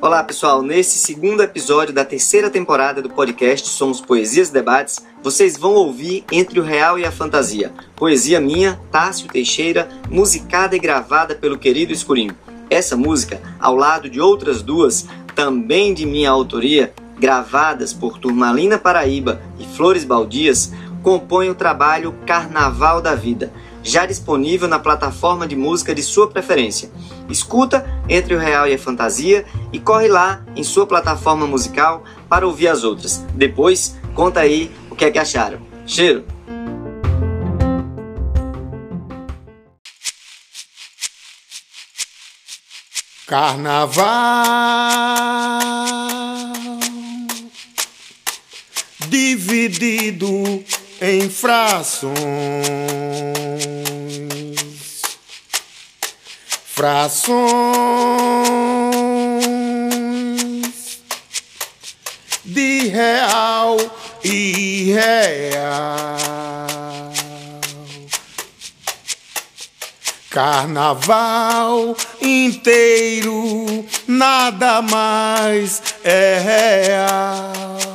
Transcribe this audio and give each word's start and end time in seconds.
Olá 0.00 0.22
pessoal, 0.22 0.62
nesse 0.62 0.96
segundo 0.96 1.42
episódio 1.42 1.92
da 1.92 2.04
terceira 2.04 2.48
temporada 2.48 3.02
do 3.02 3.10
podcast 3.10 3.68
Somos 3.68 4.00
Poesias 4.00 4.48
e 4.48 4.52
Debates, 4.52 5.04
vocês 5.24 5.56
vão 5.56 5.72
ouvir 5.72 6.24
Entre 6.30 6.60
o 6.60 6.62
Real 6.62 7.00
e 7.00 7.04
a 7.04 7.10
Fantasia, 7.10 7.72
poesia 7.96 8.40
minha, 8.40 8.78
Tássio 8.92 9.26
Teixeira, 9.26 9.88
musicada 10.08 10.76
e 10.76 10.78
gravada 10.78 11.34
pelo 11.34 11.58
querido 11.58 11.92
Escurinho. 11.92 12.36
Essa 12.70 12.96
música, 12.96 13.42
ao 13.58 13.74
lado 13.74 14.08
de 14.08 14.20
outras 14.20 14.62
duas, 14.62 15.08
também 15.34 15.92
de 15.92 16.06
minha 16.06 16.30
autoria, 16.30 16.94
gravadas 17.18 17.92
por 17.92 18.18
Turmalina 18.18 18.78
Paraíba 18.78 19.42
e 19.58 19.64
Flores 19.64 20.04
Baldias, 20.04 20.72
compõe 21.02 21.50
o 21.50 21.56
trabalho 21.56 22.14
Carnaval 22.24 23.00
da 23.02 23.16
Vida, 23.16 23.52
já 23.88 24.04
disponível 24.06 24.68
na 24.68 24.78
plataforma 24.78 25.46
de 25.46 25.56
música 25.56 25.94
de 25.94 26.02
sua 26.02 26.28
preferência. 26.28 26.90
Escuta 27.28 27.84
Entre 28.08 28.34
o 28.34 28.38
Real 28.38 28.68
e 28.68 28.74
a 28.74 28.78
Fantasia 28.78 29.44
e 29.72 29.78
corre 29.78 30.08
lá 30.08 30.44
em 30.54 30.62
sua 30.62 30.86
plataforma 30.86 31.46
musical 31.46 32.04
para 32.28 32.46
ouvir 32.46 32.68
as 32.68 32.84
outras. 32.84 33.24
Depois, 33.34 33.96
conta 34.14 34.40
aí 34.40 34.70
o 34.90 34.94
que 34.94 35.04
é 35.04 35.10
que 35.10 35.18
acharam. 35.18 35.60
Cheiro! 35.86 36.24
Carnaval 43.26 44.78
dividido 49.08 50.64
em 51.00 51.28
frações, 51.30 52.12
frações 56.78 57.28
de 62.44 62.86
real 62.86 63.76
e 64.22 64.92
real. 64.92 66.18
Carnaval 70.30 71.96
inteiro, 72.22 73.84
nada 74.06 74.80
mais 74.80 75.82
é 76.04 76.38
real. 76.38 77.87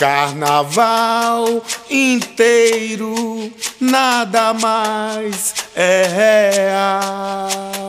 Carnaval 0.00 1.62
inteiro, 1.90 3.52
nada 3.78 4.54
mais 4.54 5.54
é 5.76 6.64
real. 6.70 7.84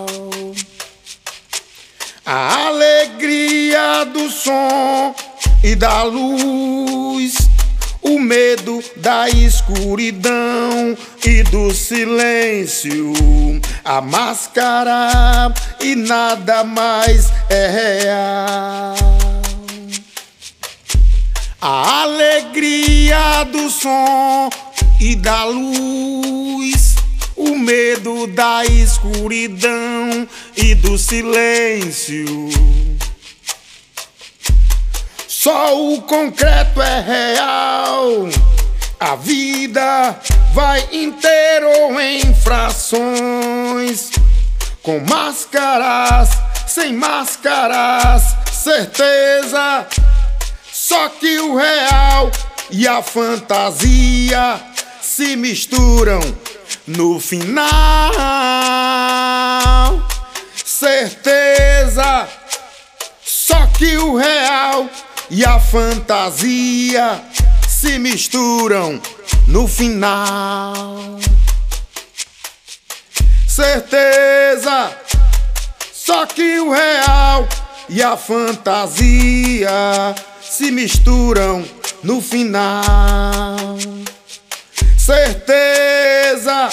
A 2.26 2.68
alegria 2.68 4.04
do 4.04 4.30
som 4.30 5.16
e 5.64 5.74
da 5.74 6.04
luz, 6.04 7.36
o 8.02 8.20
medo 8.20 8.84
da 8.98 9.30
escuridão 9.30 10.98
e 11.26 11.44
do 11.44 11.74
silêncio, 11.74 13.14
a 13.86 14.02
máscara 14.02 15.54
e 15.80 15.96
nada 15.96 16.66
mais 16.66 17.32
é 17.50 17.68
real. 17.70 19.01
Do 23.52 23.70
som 23.70 24.50
e 24.98 25.16
da 25.16 25.44
luz, 25.44 26.96
o 27.36 27.58
medo 27.58 28.26
da 28.28 28.64
escuridão 28.66 30.26
e 30.56 30.74
do 30.76 30.98
silêncio. 30.98 32.26
Só 35.28 35.78
o 35.78 36.02
concreto 36.04 36.82
é 36.82 37.02
real. 37.02 38.30
A 38.98 39.16
vida 39.16 40.18
vai 40.54 40.88
inteiro 40.94 42.00
em 42.00 42.34
frações, 42.36 44.12
com 44.82 45.00
máscaras, 45.02 46.30
sem 46.66 46.94
máscaras, 46.94 48.24
certeza 48.54 49.86
só 50.92 51.08
que 51.08 51.40
o 51.40 51.56
real 51.56 52.30
e 52.72 52.88
a 52.88 53.04
fantasia 53.04 54.62
se 55.02 55.36
misturam 55.36 56.22
no 56.88 57.20
final. 57.20 57.62
Certeza. 60.64 62.28
Só 63.24 63.68
que 63.68 63.98
o 63.98 64.16
real 64.16 64.90
e 65.30 65.44
a 65.44 65.60
fantasia 65.60 67.22
se 67.68 68.00
misturam 68.00 69.02
no 69.48 69.68
final. 69.68 71.20
Certeza. 73.48 74.96
Só 75.94 76.26
que 76.26 76.60
o 76.60 76.72
real 76.72 77.48
e 77.90 78.02
a 78.02 78.16
fantasia 78.16 79.70
se 80.42 80.72
misturam 80.72 81.66
no 82.04 82.22
final. 82.22 83.78
Certeza, 84.98 86.70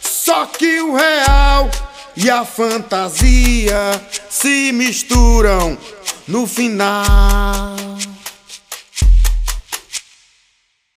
só 0.00 0.46
que 0.46 0.80
o 0.80 0.96
real 0.96 1.70
e 2.16 2.30
a 2.30 2.44
fantasia 2.44 4.00
se 4.28 4.72
misturam 4.72 5.78
no 6.26 6.46
final. 6.46 7.69